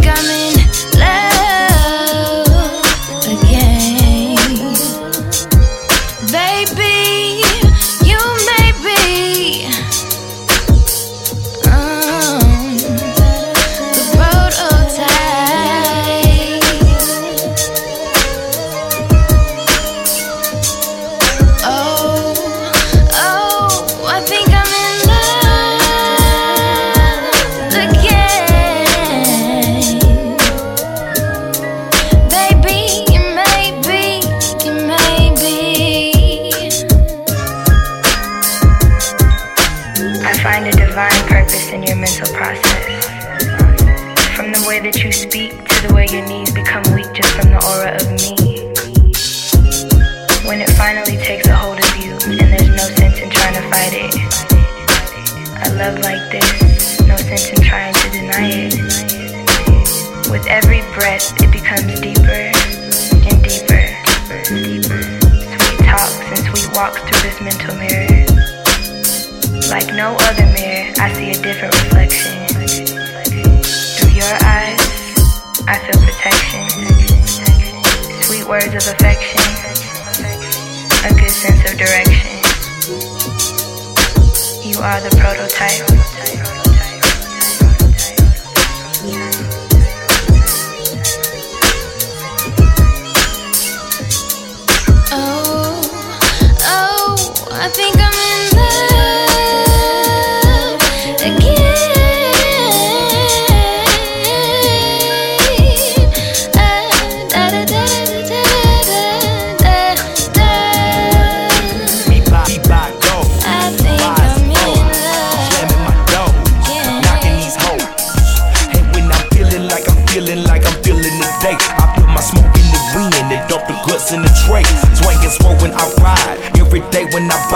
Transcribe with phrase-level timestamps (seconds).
[0.00, 0.35] got me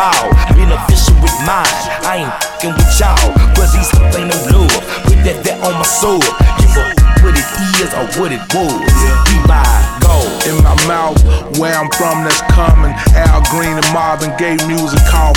[0.00, 0.32] ball.
[0.56, 1.68] Beneficial with mine,
[2.08, 3.28] I ain't fucking with y'all.
[3.52, 4.72] But these ain't no love.
[5.04, 6.24] Put that there on my soul.
[6.56, 6.88] Give up
[7.20, 7.48] what it
[7.84, 8.80] is or what it was.
[9.28, 9.60] Be my
[10.00, 10.32] gold.
[10.48, 11.20] In my mouth,
[11.60, 12.96] where I'm from, that's coming.
[13.12, 15.36] Al Green and Marvin Gaye music called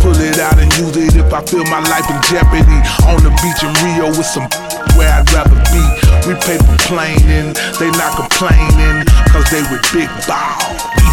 [0.00, 2.78] Pull it out and use it if I feel my life in jeopardy.
[3.10, 4.48] On the beach in Rio with some
[4.96, 5.84] where I'd rather be.
[6.26, 10.58] We paper planing, they not complaining, cause they with big bow.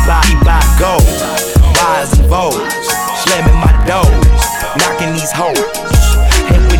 [0.05, 1.07] Buy, buy gold,
[1.79, 2.65] rise and vogue,
[3.23, 5.96] slamming my doors knocking these hoes.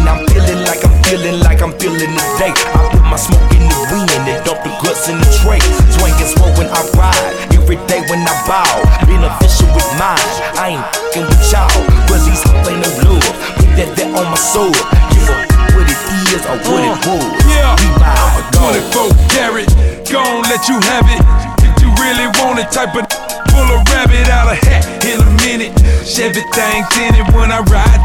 [0.08, 3.68] And I'm feeling like I'm feeling like I'm feeling today, I put my smoke in
[3.68, 5.60] the wind and dump the guts in the tray.
[6.00, 8.72] Swinging slow when I ride, every day when I bow.
[9.04, 11.68] Beneficial with mine, I ain't fucking with y'all.
[12.08, 14.72] Cause these hoes ain't no love, put that there on my soul.
[15.12, 15.44] Give up
[15.76, 16.00] what it
[16.32, 17.28] is or what it uh, was.
[17.52, 18.16] Yeah, we buy
[18.56, 19.68] 24 carat,
[20.08, 21.20] gon' let you have it.
[21.68, 23.04] If you really want it, type of
[23.52, 25.76] pull a rabbit out of hat in a minute.
[26.16, 27.97] Everything tinted when I ride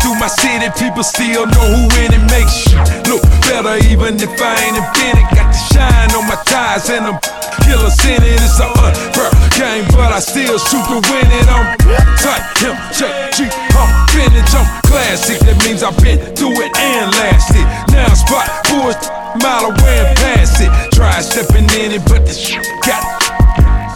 [1.03, 2.79] People still know who in it makes you
[3.11, 5.27] look better, even if I ain't invented.
[5.35, 7.19] Got the shine on my ties and I'm
[7.67, 8.39] killer in it.
[8.39, 11.47] It's a unfair game, but I still shoot to win it.
[11.51, 11.75] I'm
[12.23, 15.43] tight, him, check, G, I'm vintage, I'm classic.
[15.43, 17.67] That means I've been through it and lasted.
[17.91, 18.95] Now spot boys
[19.43, 20.71] mile away and pass it.
[20.95, 23.42] Try stepping in it, but the shit got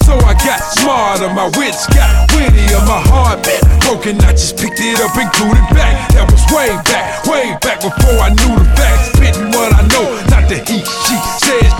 [0.06, 4.22] so I got smarter, my wits got wittier, my heart been broken.
[4.22, 6.14] I just picked it up and glued it back.
[6.14, 9.18] That was way back, way back before I knew the facts.
[9.18, 11.70] Spitting what I know, not the he, she said.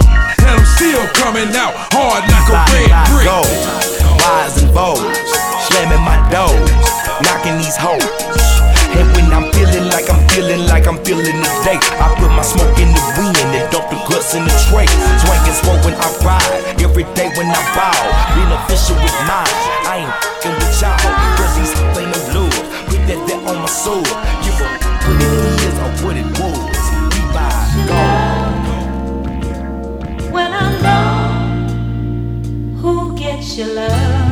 [0.43, 3.31] And I'm still coming out hard like a red brick.
[3.31, 3.47] Go,
[4.27, 4.99] rise and bows,
[5.71, 6.75] slamming my doors,
[7.23, 8.46] knocking these hoes.
[9.97, 13.65] Like I'm feeling like I'm feeling today, I put my smoke in the wind and
[13.73, 14.85] dump the guts in the tray.
[15.25, 18.27] Swinging smoke when I ride, every day when I bow
[18.61, 19.49] official with mine.
[19.89, 21.01] I ain't fucking with y'all.
[21.41, 22.53] Cause these ain't no love.
[22.93, 24.05] Put that there on my soul.
[24.45, 24.69] Give up
[25.09, 26.85] what it is or what it was.
[27.13, 27.49] We by
[27.89, 28.53] God.
[30.31, 31.09] Well, I know
[32.81, 34.26] who gets your love.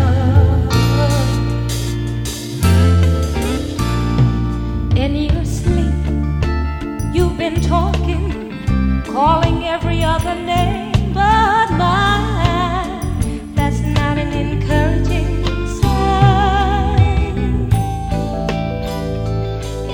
[9.15, 13.55] calling every other name but mine.
[13.55, 15.47] That's not an encouraging
[15.81, 17.37] sign.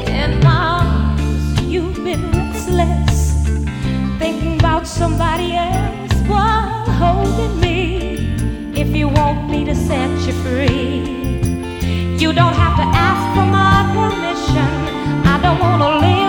[0.09, 3.45] In my arms, you've been restless,
[4.19, 7.83] thinking about somebody else while holding me.
[8.75, 11.05] If you want me to set you free,
[12.23, 14.73] you don't have to ask for my permission.
[15.27, 16.20] I don't wanna leave.